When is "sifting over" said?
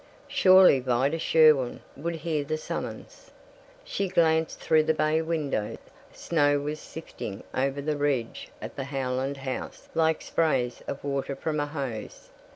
6.79-7.83